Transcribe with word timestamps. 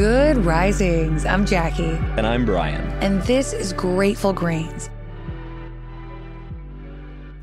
Good 0.00 0.38
risings. 0.46 1.26
I'm 1.26 1.44
Jackie. 1.44 1.98
And 2.16 2.26
I'm 2.26 2.46
Bryan. 2.46 2.80
And 3.02 3.20
this 3.24 3.52
is 3.52 3.74
Grateful 3.74 4.32
Grains. 4.32 4.88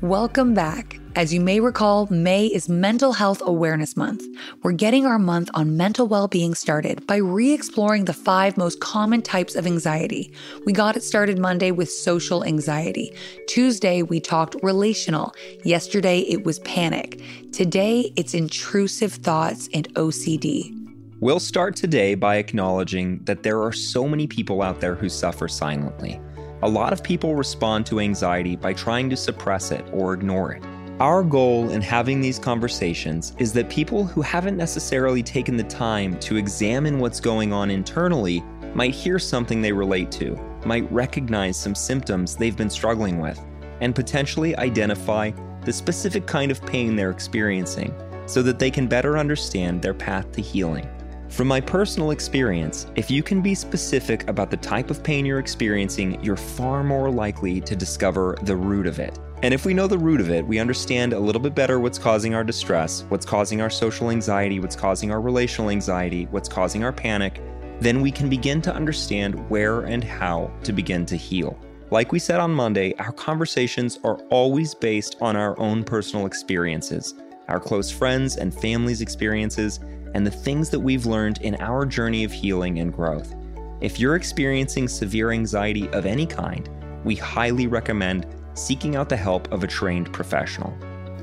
Welcome 0.00 0.54
back. 0.54 1.00
As 1.16 1.34
you 1.34 1.40
may 1.40 1.58
recall, 1.58 2.06
May 2.12 2.46
is 2.46 2.68
Mental 2.68 3.12
Health 3.12 3.42
Awareness 3.44 3.96
Month. 3.96 4.22
We're 4.62 4.70
getting 4.70 5.04
our 5.04 5.18
month 5.18 5.50
on 5.54 5.76
mental 5.76 6.06
well 6.06 6.28
being 6.28 6.54
started 6.54 7.04
by 7.08 7.16
re 7.16 7.52
exploring 7.52 8.04
the 8.04 8.12
five 8.12 8.56
most 8.56 8.78
common 8.78 9.20
types 9.20 9.56
of 9.56 9.66
anxiety. 9.66 10.32
We 10.64 10.72
got 10.72 10.96
it 10.96 11.02
started 11.02 11.40
Monday 11.40 11.72
with 11.72 11.90
social 11.90 12.44
anxiety. 12.44 13.12
Tuesday, 13.48 14.02
we 14.02 14.20
talked 14.20 14.54
relational. 14.62 15.34
Yesterday, 15.64 16.20
it 16.20 16.44
was 16.44 16.60
panic. 16.60 17.20
Today, 17.50 18.12
it's 18.14 18.32
intrusive 18.32 19.14
thoughts 19.14 19.68
and 19.74 19.92
OCD. 19.94 20.83
We'll 21.20 21.38
start 21.38 21.76
today 21.76 22.16
by 22.16 22.36
acknowledging 22.36 23.20
that 23.22 23.44
there 23.44 23.62
are 23.62 23.72
so 23.72 24.08
many 24.08 24.26
people 24.26 24.62
out 24.62 24.80
there 24.80 24.96
who 24.96 25.08
suffer 25.08 25.46
silently. 25.46 26.20
A 26.62 26.68
lot 26.68 26.92
of 26.92 27.04
people 27.04 27.36
respond 27.36 27.86
to 27.86 28.00
anxiety 28.00 28.56
by 28.56 28.72
trying 28.72 29.08
to 29.10 29.16
suppress 29.16 29.70
it 29.70 29.84
or 29.92 30.12
ignore 30.12 30.52
it. 30.52 30.62
Our 30.98 31.22
goal 31.22 31.70
in 31.70 31.82
having 31.82 32.20
these 32.20 32.40
conversations 32.40 33.32
is 33.38 33.52
that 33.52 33.70
people 33.70 34.04
who 34.04 34.22
haven't 34.22 34.56
necessarily 34.56 35.22
taken 35.22 35.56
the 35.56 35.64
time 35.64 36.18
to 36.18 36.36
examine 36.36 36.98
what's 36.98 37.20
going 37.20 37.52
on 37.52 37.70
internally 37.70 38.42
might 38.74 38.94
hear 38.94 39.20
something 39.20 39.62
they 39.62 39.72
relate 39.72 40.10
to, 40.12 40.36
might 40.66 40.90
recognize 40.90 41.56
some 41.56 41.76
symptoms 41.76 42.34
they've 42.34 42.56
been 42.56 42.68
struggling 42.68 43.20
with, 43.20 43.40
and 43.80 43.94
potentially 43.94 44.56
identify 44.56 45.30
the 45.64 45.72
specific 45.72 46.26
kind 46.26 46.50
of 46.50 46.64
pain 46.66 46.96
they're 46.96 47.10
experiencing 47.10 47.94
so 48.26 48.42
that 48.42 48.58
they 48.58 48.70
can 48.70 48.88
better 48.88 49.16
understand 49.16 49.80
their 49.80 49.94
path 49.94 50.32
to 50.32 50.42
healing. 50.42 50.88
From 51.34 51.48
my 51.48 51.60
personal 51.60 52.12
experience, 52.12 52.86
if 52.94 53.10
you 53.10 53.20
can 53.20 53.42
be 53.42 53.56
specific 53.56 54.28
about 54.28 54.52
the 54.52 54.56
type 54.56 54.88
of 54.88 55.02
pain 55.02 55.26
you're 55.26 55.40
experiencing, 55.40 56.22
you're 56.22 56.36
far 56.36 56.84
more 56.84 57.10
likely 57.10 57.60
to 57.62 57.74
discover 57.74 58.38
the 58.42 58.54
root 58.54 58.86
of 58.86 59.00
it. 59.00 59.18
And 59.42 59.52
if 59.52 59.66
we 59.66 59.74
know 59.74 59.88
the 59.88 59.98
root 59.98 60.20
of 60.20 60.30
it, 60.30 60.46
we 60.46 60.60
understand 60.60 61.12
a 61.12 61.18
little 61.18 61.42
bit 61.42 61.52
better 61.52 61.80
what's 61.80 61.98
causing 61.98 62.36
our 62.36 62.44
distress, 62.44 63.04
what's 63.08 63.26
causing 63.26 63.60
our 63.60 63.68
social 63.68 64.10
anxiety, 64.10 64.60
what's 64.60 64.76
causing 64.76 65.10
our 65.10 65.20
relational 65.20 65.70
anxiety, 65.70 66.28
what's 66.30 66.48
causing 66.48 66.84
our 66.84 66.92
panic, 66.92 67.42
then 67.80 68.00
we 68.00 68.12
can 68.12 68.30
begin 68.30 68.62
to 68.62 68.72
understand 68.72 69.50
where 69.50 69.80
and 69.80 70.04
how 70.04 70.52
to 70.62 70.72
begin 70.72 71.04
to 71.06 71.16
heal. 71.16 71.58
Like 71.90 72.12
we 72.12 72.20
said 72.20 72.38
on 72.38 72.52
Monday, 72.52 72.94
our 73.00 73.10
conversations 73.10 73.98
are 74.04 74.18
always 74.30 74.72
based 74.72 75.16
on 75.20 75.34
our 75.34 75.58
own 75.58 75.82
personal 75.82 76.26
experiences, 76.26 77.14
our 77.48 77.58
close 77.58 77.90
friends 77.90 78.36
and 78.36 78.54
family's 78.54 79.00
experiences, 79.00 79.80
and 80.14 80.26
the 80.26 80.30
things 80.30 80.70
that 80.70 80.80
we've 80.80 81.06
learned 81.06 81.38
in 81.42 81.56
our 81.60 81.84
journey 81.84 82.24
of 82.24 82.32
healing 82.32 82.78
and 82.78 82.92
growth. 82.92 83.34
If 83.80 84.00
you're 84.00 84.16
experiencing 84.16 84.88
severe 84.88 85.32
anxiety 85.32 85.88
of 85.90 86.06
any 86.06 86.26
kind, 86.26 86.68
we 87.04 87.14
highly 87.16 87.66
recommend 87.66 88.26
seeking 88.54 88.96
out 88.96 89.08
the 89.08 89.16
help 89.16 89.52
of 89.52 89.62
a 89.62 89.66
trained 89.66 90.12
professional. 90.12 90.72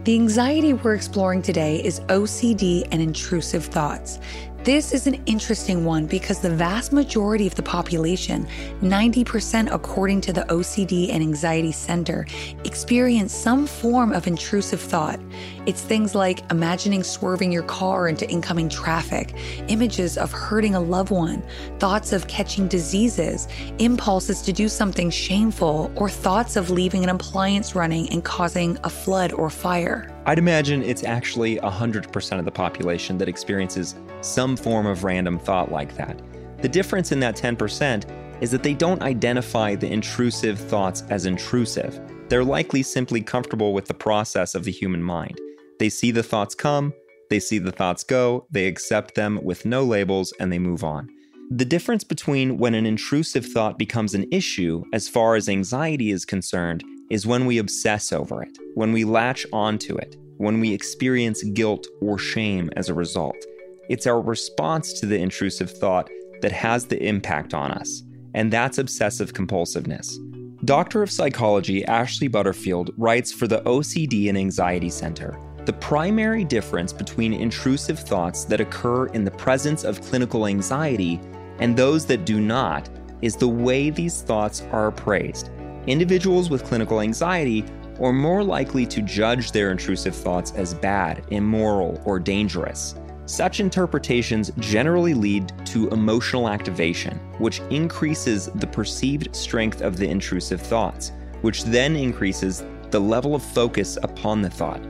The 0.04 0.16
anxiety 0.16 0.74
we're 0.74 0.96
exploring 0.96 1.44
today 1.44 1.84
is 1.84 2.00
OCD 2.02 2.88
and 2.92 3.02
intrusive 3.02 3.66
thoughts. 3.66 4.20
This 4.64 4.94
is 4.94 5.08
an 5.08 5.16
interesting 5.26 5.86
one 5.86 6.06
because 6.06 6.40
the 6.40 6.52
vast 6.52 6.94
majority 6.94 7.48
of 7.48 7.56
the 7.56 7.64
population, 7.64 8.48
90% 8.84 9.74
according 9.74 10.22
to 10.22 10.34
the 10.34 10.42
OCD 10.42 11.10
and 11.10 11.24
Anxiety 11.24 11.72
Center, 11.72 12.28
experience 12.64 13.34
some 13.34 13.66
form 13.66 14.14
of 14.14 14.28
intrusive 14.28 14.80
thought. 14.80 15.20
It's 15.66 15.82
things 15.82 16.14
like 16.14 16.44
imagining 16.52 17.02
swerving 17.02 17.52
your 17.52 17.64
car 17.64 18.08
into 18.08 18.30
incoming 18.30 18.70
traffic, 18.70 19.34
images 19.68 20.16
of 20.16 20.32
hurting 20.32 20.76
a 20.76 20.80
loved 20.80 21.10
one, 21.10 21.42
thoughts 21.80 22.14
of 22.14 22.28
catching 22.28 22.68
diseases, 22.68 23.48
impulses 23.80 24.44
to 24.44 24.54
do 24.54 24.70
something 24.70 25.10
shameful, 25.10 25.92
or 25.96 26.08
thoughts 26.08 26.56
of 26.56 26.70
leaving 26.70 27.02
an 27.04 27.10
appliance 27.10 27.74
running 27.74 28.08
and 28.12 28.24
causing 28.24 28.78
a 28.84 28.92
flood 28.92 29.34
or 29.34 29.50
fire. 29.50 30.08
I'd 30.26 30.38
imagine 30.38 30.84
it's 30.84 31.04
actually 31.04 31.58
100% 31.58 32.40
of 32.40 32.46
the 32.46 32.52
population 32.52 33.18
that 33.18 33.28
experiences 33.28 33.96
some 34.22 34.56
form 34.56 34.86
of 34.86 35.04
random 35.04 35.40
thought 35.40 35.72
like 35.72 35.96
that. 35.98 36.22
The 36.62 36.70
difference 36.70 37.12
in 37.12 37.20
that 37.22 37.36
10% 37.36 38.06
is 38.40 38.52
that 38.52 38.62
they 38.62 38.76
don't 38.76 39.02
identify 39.02 39.74
the 39.74 39.92
intrusive 39.92 40.60
thoughts 40.60 41.04
as 41.10 41.26
intrusive. 41.26 42.00
They're 42.30 42.44
likely 42.44 42.84
simply 42.84 43.22
comfortable 43.22 43.74
with 43.74 43.86
the 43.86 43.96
process 43.96 44.54
of 44.54 44.64
the 44.64 44.72
human 44.72 45.02
mind. 45.02 45.40
They 45.80 45.90
see 45.90 46.12
the 46.12 46.24
thoughts 46.24 46.54
come, 46.54 46.94
they 47.32 47.40
see 47.40 47.58
the 47.58 47.72
thoughts 47.72 48.04
go, 48.04 48.46
they 48.52 48.68
accept 48.68 49.16
them 49.16 49.40
with 49.42 49.66
no 49.66 49.84
labels, 49.84 50.34
and 50.40 50.52
they 50.52 50.60
move 50.60 50.84
on. 50.84 51.10
The 51.50 51.66
difference 51.66 52.04
between 52.04 52.60
when 52.60 52.76
an 52.76 52.86
intrusive 52.86 53.46
thought 53.46 53.80
becomes 53.80 54.14
an 54.14 54.28
issue, 54.32 54.84
as 54.94 55.10
far 55.10 55.36
as 55.36 55.50
anxiety 55.50 56.12
is 56.12 56.26
concerned, 56.26 56.84
is 57.12 57.28
when 57.28 57.46
we 57.46 57.58
obsess 57.58 58.14
over 58.14 58.42
it, 58.42 58.58
when 58.76 58.94
we 58.94 59.04
latch 59.04 59.46
onto 59.52 59.98
it, 59.98 60.16
when 60.38 60.62
we 60.62 60.74
experience 60.74 61.44
guilt 61.44 61.86
or 62.00 62.18
shame 62.18 62.70
as 62.78 62.88
a 62.88 62.94
result. 62.94 63.36
It's 63.90 64.08
our 64.08 64.22
response 64.22 64.94
to 64.94 65.06
the 65.06 65.20
intrusive 65.20 65.70
thought 65.70 66.10
that 66.42 66.54
has 66.54 66.86
the 66.86 67.06
impact 67.06 67.54
on 67.54 67.72
us, 67.72 68.04
and 68.34 68.50
that's 68.50 68.78
obsessive 68.78 69.34
compulsiveness. 69.34 70.18
Doctor 70.64 71.04
of 71.04 71.12
Psychology 71.12 71.84
Ashley 71.84 72.30
Butterfield 72.30 72.92
writes 72.98 73.34
for 73.34 73.46
the 73.46 73.62
OCD 73.64 74.30
and 74.30 74.38
Anxiety 74.38 74.90
Center. 74.90 75.38
The 75.66 75.74
primary 75.74 76.46
difference 76.46 76.94
between 76.94 77.34
intrusive 77.34 78.00
thoughts 78.00 78.46
that 78.46 78.62
occur 78.62 79.08
in 79.08 79.26
the 79.26 79.32
presence 79.32 79.84
of 79.84 80.02
clinical 80.02 80.48
anxiety 80.48 81.20
and 81.60 81.76
those 81.76 82.06
that 82.06 82.26
do 82.26 82.40
not 82.40 82.90
is 83.22 83.36
the 83.36 83.50
way 83.50 83.90
these 83.90 84.22
thoughts 84.22 84.62
are 84.72 84.88
appraised. 84.88 85.50
Individuals 85.88 86.50
with 86.50 86.64
clinical 86.64 87.02
anxiety 87.02 87.66
are 88.00 88.14
more 88.14 88.44
likely 88.44 88.86
to 88.86 89.02
judge 89.02 89.52
their 89.52 89.72
intrusive 89.72 90.16
thoughts 90.16 90.54
as 90.56 90.74
bad, 90.76 91.24
immoral, 91.32 92.02
or 92.06 92.20
dangerous. 92.20 92.96
Such 93.26 93.60
interpretations 93.60 94.52
generally 94.60 95.14
lead 95.14 95.52
to 95.68 95.90
emotional 95.90 96.50
activation, 96.50 97.18
which 97.40 97.62
increases 97.70 98.48
the 98.56 98.68
perceived 98.68 99.36
strength 99.36 99.82
of 99.82 99.98
the 99.98 100.08
intrusive 100.08 100.62
thoughts, 100.62 101.14
which 101.42 101.64
then 101.64 101.96
increases 101.96 102.64
the 102.92 103.00
level 103.00 103.34
of 103.34 103.42
focus 103.42 103.98
upon 104.04 104.42
the 104.42 104.50
thought. 104.50 104.82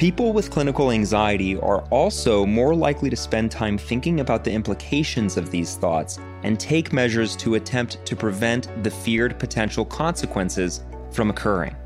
People 0.00 0.32
with 0.32 0.50
clinical 0.50 0.92
anxiety 0.92 1.58
are 1.58 1.82
also 1.90 2.46
more 2.46 2.74
likely 2.74 3.10
to 3.10 3.16
spend 3.16 3.50
time 3.50 3.76
thinking 3.76 4.20
about 4.20 4.44
the 4.44 4.50
implications 4.50 5.36
of 5.36 5.50
these 5.50 5.76
thoughts 5.76 6.18
and 6.42 6.58
take 6.58 6.94
measures 6.94 7.36
to 7.36 7.56
attempt 7.56 8.02
to 8.06 8.16
prevent 8.16 8.82
the 8.82 8.90
feared 8.90 9.38
potential 9.38 9.84
consequences 9.84 10.84
from 11.12 11.28
occurring. 11.28 11.76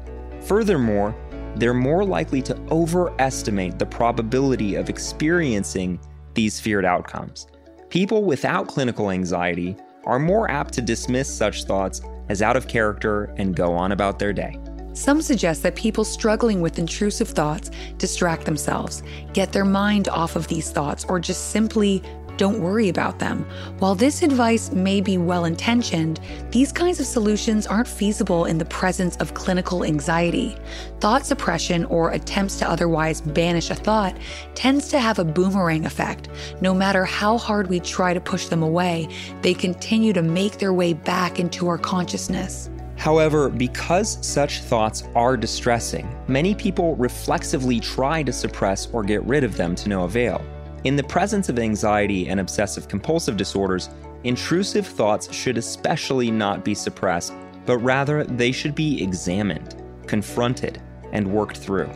Furthermore, 0.42 1.12
they're 1.56 1.74
more 1.74 2.04
likely 2.04 2.40
to 2.42 2.56
overestimate 2.70 3.80
the 3.80 3.86
probability 3.86 4.76
of 4.76 4.88
experiencing 4.88 5.98
these 6.34 6.60
feared 6.60 6.84
outcomes. 6.84 7.48
People 7.88 8.22
without 8.22 8.68
clinical 8.68 9.10
anxiety 9.10 9.74
are 10.04 10.20
more 10.20 10.48
apt 10.48 10.72
to 10.74 10.80
dismiss 10.80 11.28
such 11.28 11.64
thoughts 11.64 12.00
as 12.28 12.42
out 12.42 12.56
of 12.56 12.68
character 12.68 13.34
and 13.38 13.56
go 13.56 13.72
on 13.72 13.90
about 13.90 14.20
their 14.20 14.32
day. 14.32 14.56
Some 14.94 15.20
suggest 15.20 15.64
that 15.64 15.74
people 15.74 16.04
struggling 16.04 16.60
with 16.60 16.78
intrusive 16.78 17.28
thoughts 17.28 17.70
distract 17.98 18.44
themselves, 18.44 19.02
get 19.32 19.52
their 19.52 19.64
mind 19.64 20.08
off 20.08 20.36
of 20.36 20.46
these 20.46 20.70
thoughts, 20.70 21.04
or 21.08 21.18
just 21.18 21.50
simply 21.50 22.00
don't 22.36 22.60
worry 22.60 22.88
about 22.88 23.18
them. 23.18 23.44
While 23.78 23.94
this 23.94 24.22
advice 24.22 24.72
may 24.72 25.00
be 25.00 25.18
well 25.18 25.44
intentioned, 25.44 26.20
these 26.50 26.72
kinds 26.72 27.00
of 27.00 27.06
solutions 27.06 27.66
aren't 27.66 27.88
feasible 27.88 28.44
in 28.44 28.58
the 28.58 28.64
presence 28.64 29.16
of 29.16 29.34
clinical 29.34 29.84
anxiety. 29.84 30.56
Thought 31.00 31.26
suppression 31.26 31.84
or 31.86 32.10
attempts 32.10 32.58
to 32.60 32.68
otherwise 32.68 33.20
banish 33.20 33.70
a 33.70 33.74
thought 33.74 34.16
tends 34.54 34.88
to 34.88 34.98
have 34.98 35.18
a 35.18 35.24
boomerang 35.24 35.86
effect. 35.86 36.28
No 36.60 36.74
matter 36.74 37.04
how 37.04 37.38
hard 37.38 37.68
we 37.68 37.80
try 37.80 38.14
to 38.14 38.20
push 38.20 38.46
them 38.46 38.62
away, 38.62 39.08
they 39.42 39.54
continue 39.54 40.12
to 40.12 40.22
make 40.22 40.58
their 40.58 40.72
way 40.72 40.92
back 40.92 41.38
into 41.38 41.68
our 41.68 41.78
consciousness. 41.78 42.70
However, 43.04 43.50
because 43.50 44.16
such 44.26 44.62
thoughts 44.62 45.02
are 45.14 45.36
distressing, 45.36 46.08
many 46.26 46.54
people 46.54 46.96
reflexively 46.96 47.78
try 47.78 48.22
to 48.22 48.32
suppress 48.32 48.86
or 48.94 49.02
get 49.02 49.22
rid 49.24 49.44
of 49.44 49.58
them 49.58 49.74
to 49.74 49.90
no 49.90 50.04
avail. 50.04 50.42
In 50.84 50.96
the 50.96 51.02
presence 51.02 51.50
of 51.50 51.58
anxiety 51.58 52.28
and 52.28 52.40
obsessive 52.40 52.88
compulsive 52.88 53.36
disorders, 53.36 53.90
intrusive 54.22 54.86
thoughts 54.86 55.30
should 55.34 55.58
especially 55.58 56.30
not 56.30 56.64
be 56.64 56.74
suppressed, 56.74 57.34
but 57.66 57.76
rather 57.76 58.24
they 58.24 58.52
should 58.52 58.74
be 58.74 59.02
examined, 59.02 59.82
confronted, 60.06 60.80
and 61.12 61.30
worked 61.30 61.58
through. 61.58 61.90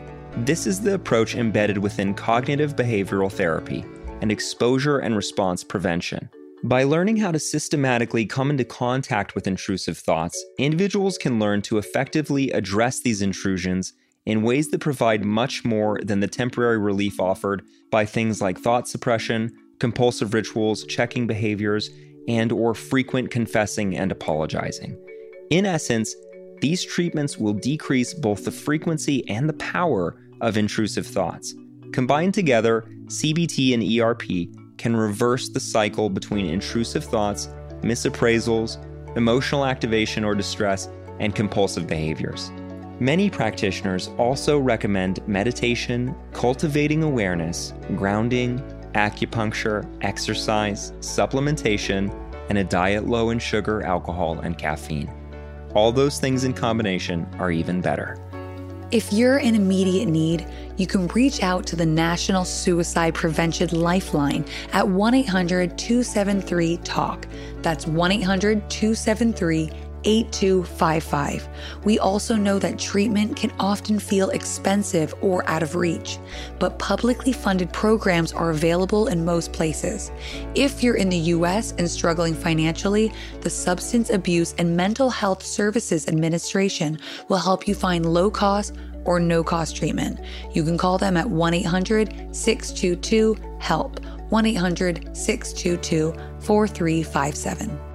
This 0.44 0.66
is 0.66 0.78
the 0.78 0.92
approach 0.92 1.36
embedded 1.36 1.78
within 1.78 2.12
cognitive 2.12 2.76
behavioral 2.76 3.32
therapy 3.32 3.82
and 4.20 4.30
exposure 4.30 4.98
and 4.98 5.16
response 5.16 5.64
prevention. 5.64 6.28
By 6.64 6.82
learning 6.82 7.18
how 7.18 7.30
to 7.30 7.38
systematically 7.38 8.26
come 8.26 8.50
into 8.50 8.64
contact 8.64 9.36
with 9.36 9.46
intrusive 9.46 9.96
thoughts, 9.96 10.44
individuals 10.58 11.16
can 11.16 11.38
learn 11.38 11.62
to 11.62 11.78
effectively 11.78 12.50
address 12.50 13.00
these 13.00 13.22
intrusions 13.22 13.92
in 14.26 14.42
ways 14.42 14.68
that 14.70 14.80
provide 14.80 15.24
much 15.24 15.64
more 15.64 16.00
than 16.02 16.18
the 16.18 16.26
temporary 16.26 16.78
relief 16.78 17.20
offered 17.20 17.62
by 17.92 18.04
things 18.04 18.42
like 18.42 18.58
thought 18.58 18.88
suppression, 18.88 19.52
compulsive 19.78 20.34
rituals, 20.34 20.84
checking 20.84 21.28
behaviors, 21.28 21.90
and 22.26 22.50
or 22.50 22.74
frequent 22.74 23.30
confessing 23.30 23.96
and 23.96 24.10
apologizing. 24.10 24.98
In 25.50 25.64
essence, 25.64 26.14
these 26.60 26.84
treatments 26.84 27.38
will 27.38 27.54
decrease 27.54 28.14
both 28.14 28.44
the 28.44 28.50
frequency 28.50 29.26
and 29.30 29.48
the 29.48 29.54
power 29.54 30.20
of 30.40 30.56
intrusive 30.56 31.06
thoughts. 31.06 31.54
Combined 31.92 32.34
together, 32.34 32.84
CBT 33.06 33.74
and 33.74 34.00
ERP 34.00 34.52
can 34.78 34.96
reverse 34.96 35.48
the 35.48 35.60
cycle 35.60 36.08
between 36.08 36.46
intrusive 36.46 37.04
thoughts, 37.04 37.48
misappraisals, 37.82 38.78
emotional 39.16 39.66
activation 39.66 40.24
or 40.24 40.34
distress, 40.34 40.88
and 41.20 41.34
compulsive 41.34 41.86
behaviors. 41.86 42.50
Many 43.00 43.30
practitioners 43.30 44.08
also 44.18 44.58
recommend 44.58 45.26
meditation, 45.28 46.14
cultivating 46.32 47.02
awareness, 47.02 47.74
grounding, 47.96 48.58
acupuncture, 48.94 49.88
exercise, 50.02 50.92
supplementation, 51.00 52.12
and 52.48 52.58
a 52.58 52.64
diet 52.64 53.06
low 53.06 53.30
in 53.30 53.38
sugar, 53.38 53.82
alcohol, 53.82 54.40
and 54.40 54.58
caffeine. 54.58 55.12
All 55.74 55.92
those 55.92 56.18
things 56.18 56.44
in 56.44 56.54
combination 56.54 57.26
are 57.38 57.52
even 57.52 57.80
better. 57.80 58.16
If 58.90 59.12
you're 59.12 59.36
in 59.36 59.54
immediate 59.54 60.06
need, 60.06 60.46
you 60.78 60.86
can 60.86 61.08
reach 61.08 61.42
out 61.42 61.66
to 61.66 61.76
the 61.76 61.84
National 61.84 62.46
Suicide 62.46 63.14
Prevention 63.14 63.68
Lifeline 63.68 64.46
at 64.72 64.88
1 64.88 65.12
800 65.12 65.76
273 65.76 66.78
TALK. 66.78 67.26
That's 67.60 67.86
1 67.86 68.12
800 68.12 68.70
273 68.70 69.70
8255. 70.04 71.48
We 71.84 71.98
also 71.98 72.36
know 72.36 72.58
that 72.58 72.78
treatment 72.78 73.36
can 73.36 73.52
often 73.58 73.98
feel 73.98 74.30
expensive 74.30 75.14
or 75.20 75.48
out 75.48 75.62
of 75.62 75.76
reach, 75.76 76.18
but 76.58 76.78
publicly 76.78 77.32
funded 77.32 77.72
programs 77.72 78.32
are 78.32 78.50
available 78.50 79.08
in 79.08 79.24
most 79.24 79.52
places. 79.52 80.10
If 80.54 80.82
you're 80.82 80.96
in 80.96 81.08
the 81.08 81.16
US 81.16 81.72
and 81.78 81.90
struggling 81.90 82.34
financially, 82.34 83.12
the 83.40 83.50
Substance 83.50 84.10
Abuse 84.10 84.54
and 84.58 84.76
Mental 84.76 85.10
Health 85.10 85.42
Services 85.44 86.08
Administration 86.08 86.98
will 87.28 87.38
help 87.38 87.66
you 87.66 87.74
find 87.74 88.06
low 88.06 88.30
cost 88.30 88.74
or 89.04 89.18
no 89.18 89.42
cost 89.42 89.76
treatment. 89.76 90.20
You 90.52 90.62
can 90.64 90.76
call 90.76 90.98
them 90.98 91.16
at 91.16 91.28
1 91.28 91.54
800 91.54 92.34
622 92.36 93.36
HELP, 93.58 94.04
1 94.30 94.46
800 94.46 95.16
622 95.16 96.12
4357. 96.40 97.87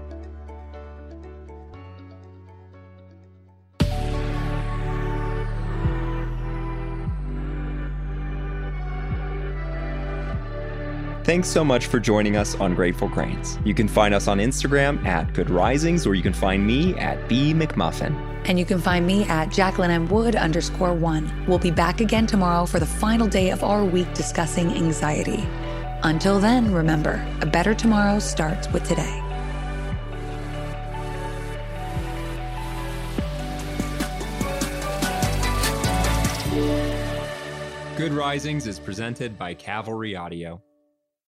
Thanks 11.24 11.48
so 11.48 11.64
much 11.64 11.86
for 11.86 12.02
joining 12.02 12.36
us 12.36 12.54
on 12.56 12.76
Grateful 12.76 13.08
Grains. 13.08 13.58
You 13.64 13.74
can 13.74 13.88
find 13.88 14.14
us 14.14 14.28
on 14.28 14.40
Instagram 14.40 15.06
at 15.06 15.34
Good 15.34 15.50
Risings, 15.50 16.06
or 16.06 16.16
you 16.16 16.22
can 16.22 16.34
find 16.34 16.68
me 16.68 16.96
at 16.96 17.30
B 17.30 17.54
McMullin. 17.54 18.14
And 18.44 18.60
you 18.60 18.66
can 18.66 18.78
find 18.78 19.08
me 19.08 19.24
at 19.24 19.50
Jacqueline 19.50 19.90
M. 19.90 20.10
Wood 20.10 20.36
underscore 20.36 20.94
one. 20.94 21.32
We'll 21.48 21.60
be 21.60 21.72
back 21.72 22.02
again 22.02 22.28
tomorrow 22.28 22.66
for 22.66 22.78
the 22.80 22.86
final 22.86 23.26
day 23.26 23.52
of 23.52 23.64
our 23.64 23.86
week 23.86 24.14
discussing 24.14 24.72
anxiety. 24.72 25.48
Until 26.04 26.42
then, 26.42 26.74
remember, 26.74 27.26
a 27.40 27.46
better 27.46 27.74
tomorrow 27.74 28.20
starts 28.20 28.70
with 28.74 28.84
today. 28.84 29.22
Good 37.96 38.12
Risings 38.12 38.68
is 38.68 38.78
presented 38.78 39.40
by 39.40 39.54
Cavalry 39.54 40.18
Audio. 40.18 40.62